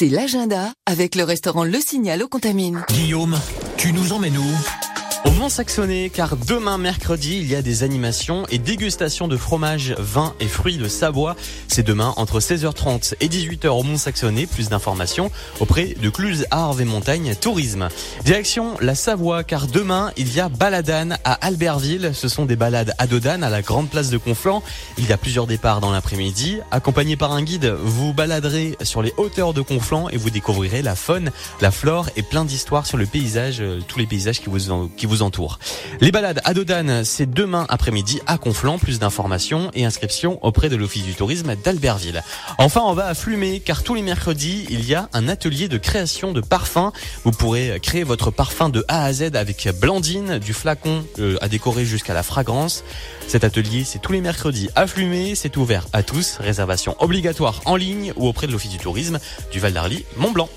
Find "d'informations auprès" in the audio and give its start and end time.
14.68-15.94